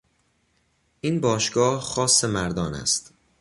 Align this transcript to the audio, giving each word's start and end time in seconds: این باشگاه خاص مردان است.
این 1.01 1.21
باشگاه 1.21 1.81
خاص 1.81 2.23
مردان 2.23 2.73
است. 2.73 3.13